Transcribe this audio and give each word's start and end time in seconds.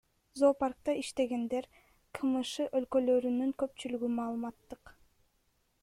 Зоопаркта 0.39 0.95
иштегендер, 1.01 1.67
КМШ 2.21 2.55
өлкөлөрүнүн 2.79 3.55
көпчүлүк 3.65 4.09
маалыматтык 4.17 4.97